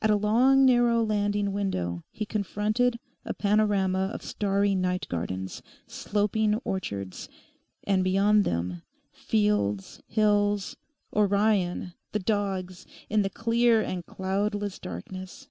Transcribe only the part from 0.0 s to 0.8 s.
At a long,